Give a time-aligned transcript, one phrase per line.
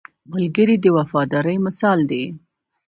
[0.31, 2.23] ملګری د وفادارۍ مثال دی